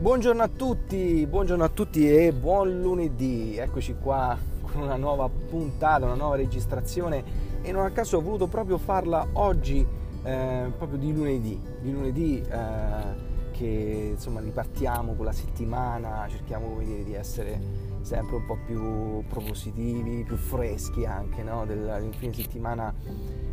[0.00, 3.56] Buongiorno a tutti, buongiorno a tutti e buon lunedì.
[3.56, 7.24] Eccoci qua con una nuova puntata, una nuova registrazione
[7.62, 9.84] e non a caso ho voluto proprio farla oggi,
[10.22, 17.02] eh, proprio di lunedì, di lunedì eh, che insomma ripartiamo con la settimana, cerchiamo dire,
[17.02, 17.60] di essere
[18.02, 21.66] sempre un po' più propositivi, più freschi anche no?
[21.66, 22.94] del, fine settimana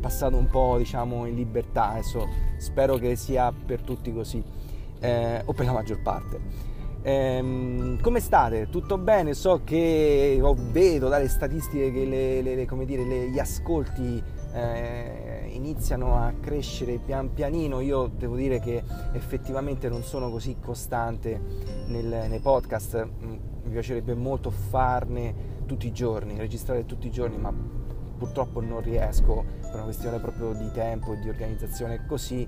[0.00, 2.28] passato un po' diciamo in libertà, adesso
[2.58, 4.68] spero che sia per tutti così
[5.00, 6.76] eh, o per la maggior parte.
[7.02, 8.68] Ehm, come state?
[8.70, 9.34] Tutto bene?
[9.34, 16.16] So che oh, vedo dalle statistiche che le, le, le, dire, gli ascolti eh, iniziano
[16.16, 17.80] a crescere pian pianino.
[17.80, 21.40] Io devo dire che effettivamente non sono così costante
[21.86, 23.08] nel, nei podcast.
[23.24, 27.52] Mm, mi piacerebbe molto farne tutti i giorni, registrare tutti i giorni, ma
[28.18, 32.46] purtroppo non riesco per una questione proprio di tempo e di organizzazione così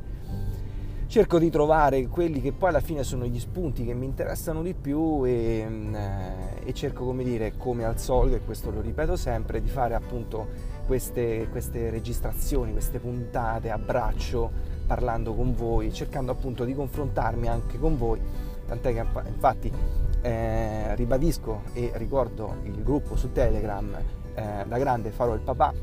[1.10, 4.74] cerco di trovare quelli che poi alla fine sono gli spunti che mi interessano di
[4.74, 9.16] più e, mm, eh, e cerco come dire come al solito e questo lo ripeto
[9.16, 10.46] sempre di fare appunto
[10.86, 14.52] queste, queste registrazioni queste puntate a braccio
[14.86, 18.20] parlando con voi cercando appunto di confrontarmi anche con voi.
[18.68, 19.72] Tant'è che infatti
[20.20, 23.92] eh, ribadisco e ricordo il gruppo su Telegram
[24.32, 25.74] eh, da grande farò il papà.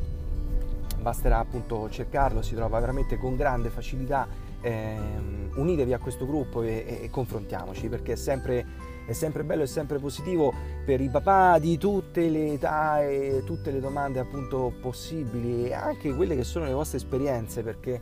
[1.02, 4.98] Basterà appunto cercarlo si trova veramente con grande facilità eh,
[5.56, 8.66] unitevi a questo gruppo e, e, e confrontiamoci perché è sempre,
[9.06, 10.54] è sempre, bello e sempre positivo
[10.86, 16.14] per i papà di tutte le età e tutte le domande appunto possibili e anche
[16.14, 18.00] quelle che sono le vostre esperienze perché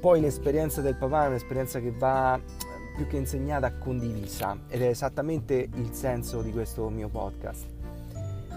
[0.00, 2.40] poi l'esperienza del papà è un'esperienza che va
[2.96, 7.66] più che insegnata condivisa ed è esattamente il senso di questo mio podcast.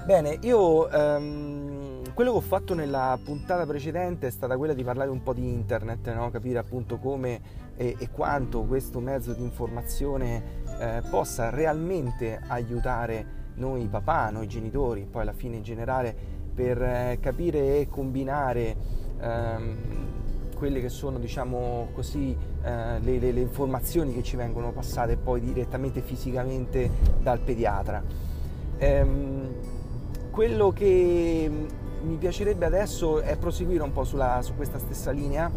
[0.06, 5.10] Bene, io ehm, quello che ho fatto nella puntata precedente è stata quella di parlare
[5.10, 6.30] un po' di internet, no?
[6.30, 7.42] capire appunto come
[7.76, 15.08] e, e, quanto questo mezzo di informazione eh, possa realmente aiutare noi papà, noi genitori,
[15.10, 16.16] poi alla fine in generale
[16.54, 18.76] per eh, capire e combinare
[19.20, 19.78] ehm,
[20.56, 25.42] quelle che sono diciamo così eh, le, le, le informazioni che ci vengono passate poi
[25.42, 28.04] direttamente fisicamente dal pediatra.
[28.78, 29.52] Ehm,
[30.30, 35.50] quello che mi piacerebbe adesso è proseguire un po' sulla, su questa stessa linea.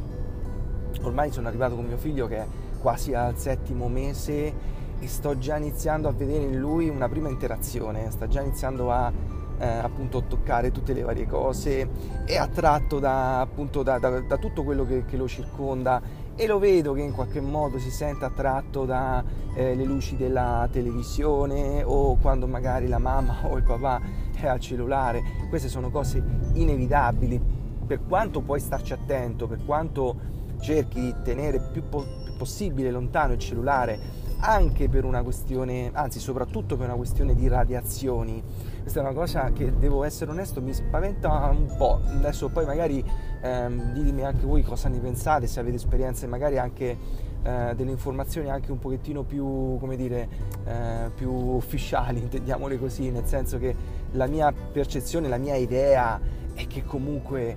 [1.03, 2.47] Ormai sono arrivato con mio figlio che è
[2.81, 8.11] quasi al settimo mese e sto già iniziando a vedere in lui una prima interazione,
[8.11, 9.13] sta già iniziando a
[9.59, 11.89] eh, appunto toccare tutte le varie cose,
[12.25, 16.01] è attratto da, appunto, da, da, da tutto quello che, che, lo circonda
[16.39, 19.25] e lo vedo che in qualche modo si sente attratto dalle
[19.55, 24.01] eh, luci della televisione o quando magari la mamma o il papà
[24.39, 27.41] è al cellulare, queste sono cose inevitabili,
[27.87, 32.05] per quanto puoi starci attento, per quanto cerchi di tenere più, po-
[32.37, 33.99] possibile lontano il cellulare,
[34.39, 38.43] anche per una questione, anzi soprattutto per una questione di radiazioni.
[38.81, 42.01] Questa è una cosa che devo essere onesto, mi spaventa un po'.
[42.05, 43.05] Adesso poi magari
[43.41, 48.51] ehm, ditemi anche voi cosa ne pensate, se avete esperienze magari anche eh, delle informazioni
[48.51, 50.29] anche un pochettino più, come dire,
[50.65, 53.75] eh, più ufficiali, intendiamole così, nel senso che
[54.13, 56.21] la mia percezione, la mia idea
[56.55, 57.57] è che comunque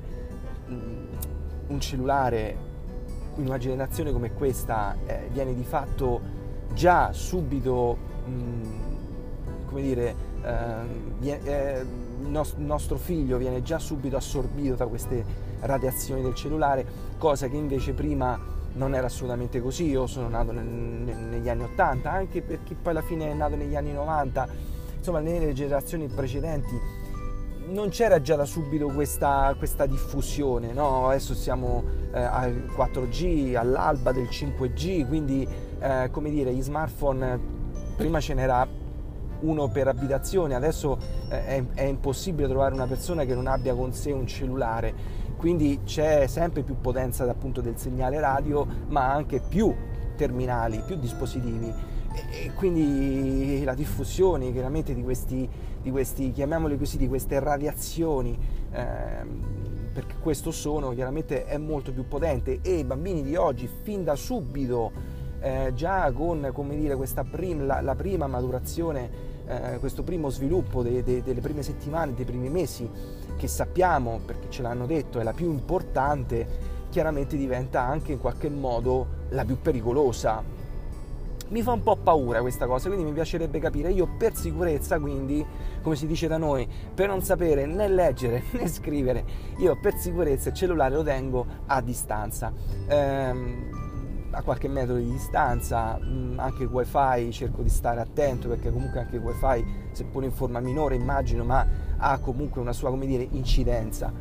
[0.68, 1.06] mh, mm,
[1.68, 2.68] un cellulare
[3.36, 6.38] in una generazione come questa eh, viene di fatto
[6.74, 7.98] già subito,
[8.28, 8.64] mm,
[9.66, 11.86] come dire, eh,
[12.22, 15.24] il nostro figlio viene già subito assorbito da queste
[15.62, 16.86] radiazioni del cellulare,
[17.18, 22.42] cosa che invece prima non era assolutamente così, io sono nato negli anni 80, anche
[22.42, 24.48] per chi poi alla fine è nato negli anni 90,
[24.98, 27.08] insomma nelle generazioni precedenti
[27.70, 31.08] non c'era già da subito questa, questa diffusione, no?
[31.08, 35.48] adesso siamo eh, al 4G, all'alba del 5G, quindi
[35.80, 37.40] eh, come dire, gli smartphone
[37.96, 38.68] prima ce n'era
[39.42, 40.98] uno per abitazione, adesso
[41.30, 45.18] eh, è, è impossibile trovare una persona che non abbia con sé un cellulare.
[45.38, 49.74] Quindi c'è sempre più potenza appunto del segnale radio, ma anche più
[50.18, 51.74] terminali, più dispositivi.
[52.12, 55.48] E quindi la diffusione chiaramente di questi,
[55.82, 58.38] di questi chiamiamoli così, di queste radiazioni,
[58.72, 62.60] ehm, perché questo sono chiaramente è molto più potente.
[62.62, 64.92] E i bambini di oggi fin da subito,
[65.40, 70.84] eh, già con come dire, questa prim, la, la prima maturazione eh, questo primo sviluppo
[70.84, 72.88] de, de, delle prime settimane, dei primi mesi,
[73.36, 76.48] che sappiamo, perché ce l'hanno detto, è la più importante,
[76.90, 80.58] chiaramente diventa anche in qualche modo la più pericolosa.
[81.48, 85.44] Mi fa un po' paura questa cosa, quindi mi piacerebbe capire, io per sicurezza, quindi,
[85.82, 89.26] come si dice da noi, per non sapere né leggere né scrivere,
[89.58, 92.54] io per sicurezza il cellulare lo tengo a distanza.
[92.88, 93.79] Ehm,
[94.32, 99.00] a qualche metro di distanza, mh, anche il wifi cerco di stare attento perché comunque
[99.00, 101.66] anche il wifi seppure in forma minore immagino ma
[101.98, 104.12] ha comunque una sua come dire incidenza.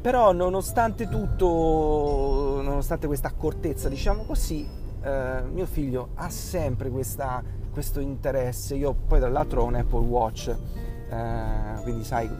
[0.00, 4.68] Però nonostante tutto, nonostante questa accortezza diciamo così,
[5.02, 10.06] eh, mio figlio ha sempre questa, questo interesse, io poi tra l'altro ho un Apple
[10.06, 10.54] Watch,
[11.10, 12.30] eh, quindi sai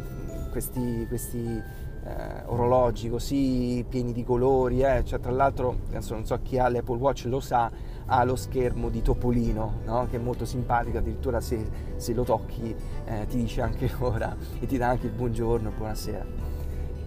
[0.50, 1.62] questi, questi
[2.06, 5.05] eh, orologi così pieni di colori, eh.
[5.05, 7.70] cioè, tra l'altro adesso non so chi ha l'Apple Watch lo sa,
[8.06, 10.06] ha lo schermo di Topolino, no?
[10.08, 12.75] che è molto simpatico, addirittura se, se lo tocchi
[13.06, 16.25] eh, ti dice anche l'ora e ti dà anche il buongiorno, buonasera.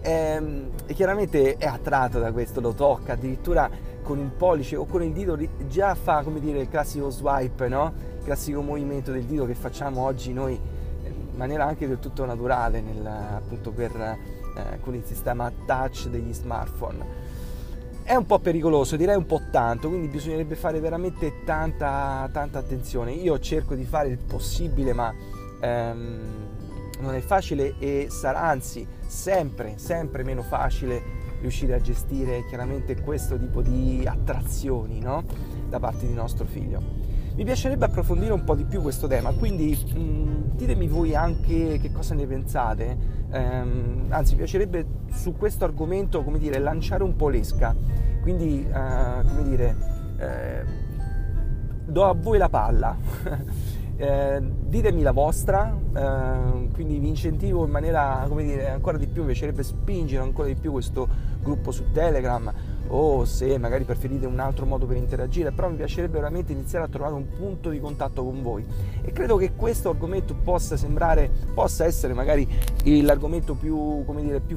[0.02, 3.70] E, ehm, e chiaramente è attratto da questo, lo tocca, addirittura
[4.02, 7.92] con il pollice o con il dito già fa come dire il classico swipe, no?
[8.18, 10.60] il classico movimento del dito che facciamo oggi noi
[11.04, 16.32] in maniera anche del tutto naturale nel, appunto per eh, con il sistema touch degli
[16.32, 17.28] smartphone.
[18.02, 23.12] È un po' pericoloso, direi un po' tanto, quindi bisognerebbe fare veramente tanta, tanta attenzione.
[23.12, 25.14] Io cerco di fare il possibile, ma
[25.60, 26.48] ehm,
[27.00, 33.38] non è facile e sarà anzi sempre, sempre meno facile riuscire a gestire chiaramente questo
[33.38, 35.24] tipo di attrazioni no?
[35.68, 36.99] da parte di nostro figlio.
[37.40, 41.78] Mi piacerebbe approfondire un po' di più questo tema, quindi mh, mm, ditemi voi anche
[41.80, 42.98] che cosa ne pensate,
[43.30, 47.74] ehm, anzi mi piacerebbe su questo argomento, come dire, lanciare un po' l'esca,
[48.20, 49.76] quindi, eh, come dire,
[50.18, 50.64] eh,
[51.86, 52.94] do a voi la palla.
[54.00, 59.20] Eh, ditemi la vostra, eh, quindi vi incentivo in maniera, come dire, ancora di più,
[59.20, 61.06] mi piacerebbe spingere ancora di più questo
[61.42, 62.50] gruppo su Telegram
[62.92, 66.88] o se magari preferite un altro modo per interagire, però mi piacerebbe veramente iniziare a
[66.88, 68.64] trovare un punto di contatto con voi.
[69.02, 72.48] E credo che questo argomento possa sembrare, possa essere magari
[73.02, 74.56] l'argomento più, come dire, più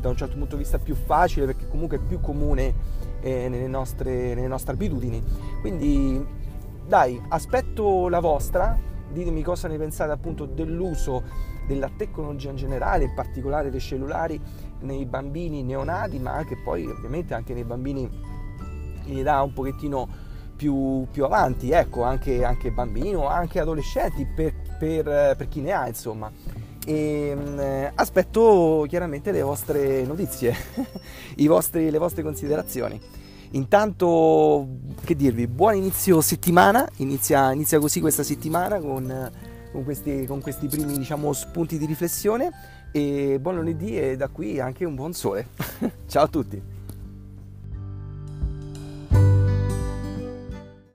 [0.00, 2.74] da un certo punto di vista più facile perché comunque è più comune
[3.20, 5.22] eh, nelle, nostre, nelle nostre abitudini.
[5.60, 6.24] Quindi
[6.86, 8.78] dai, aspetto la vostra,
[9.10, 11.22] ditemi cosa ne pensate appunto dell'uso
[11.66, 14.40] della tecnologia in generale, in particolare dei cellulari
[14.80, 18.08] nei bambini neonati, ma anche poi ovviamente anche nei bambini
[19.06, 20.08] in età un pochettino
[20.56, 22.72] più, più avanti, ecco, anche, anche
[23.14, 25.04] o anche adolescenti per, per,
[25.36, 26.30] per, chi ne ha, insomma.
[26.86, 30.54] E eh, aspetto chiaramente le vostre notizie,
[31.46, 33.00] vostri, le vostre considerazioni.
[33.52, 34.66] Intanto,
[35.04, 39.30] che dirvi, buon inizio settimana, inizia, inizia così questa settimana con,
[39.70, 42.50] con, questi, con questi primi diciamo, spunti di riflessione
[42.96, 45.48] e buon lunedì e da qui anche un buon sole.
[46.06, 46.73] Ciao a tutti!